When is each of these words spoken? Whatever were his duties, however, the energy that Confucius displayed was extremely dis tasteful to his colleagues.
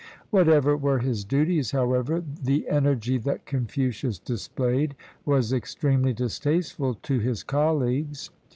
Whatever 0.31 0.75
were 0.75 0.97
his 0.97 1.23
duties, 1.23 1.69
however, 1.69 2.23
the 2.43 2.67
energy 2.67 3.19
that 3.19 3.45
Confucius 3.45 4.17
displayed 4.17 4.95
was 5.27 5.53
extremely 5.53 6.11
dis 6.11 6.39
tasteful 6.39 6.95
to 7.03 7.19
his 7.19 7.43
colleagues. 7.43 8.31